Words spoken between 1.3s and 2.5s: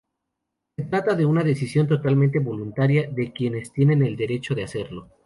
decisión totalmente